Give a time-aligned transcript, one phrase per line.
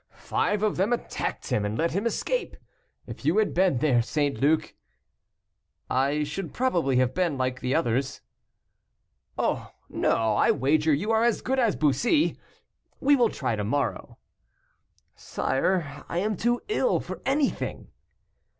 [0.17, 2.57] five of them attacked him, and let him escape.
[3.05, 4.41] If you had been there, St.
[4.41, 4.73] Luc"
[5.91, 8.21] "I should probably have been like the others."
[9.37, 9.71] "Oh!
[9.89, 12.35] no, I wager you are as good as Bussy.
[12.99, 14.17] We will try to morrow."
[15.15, 17.89] "Sire, I am too ill for anything."